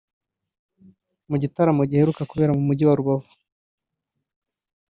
Mu 1.29 1.35
gitaramo 1.43 1.81
giheruka 1.89 2.21
kubera 2.31 2.51
mu 2.55 2.61
Mujyi 2.67 2.83
wa 2.85 2.97
Rubavu 2.99 3.31